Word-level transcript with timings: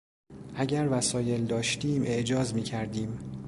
اگر 0.55 0.87
وسایل 0.91 1.45
داشتیم 1.45 2.03
اعجاز 2.03 2.53
میکردیم. 2.55 3.31